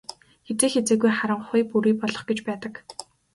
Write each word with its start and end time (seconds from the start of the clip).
Хэзээ 0.45 0.69
хэзээгүй 0.75 1.11
харанхуй 1.19 1.61
бүрий 1.71 1.95
болох 2.01 2.23
гэж 2.29 2.39
байдаг. 2.47 2.73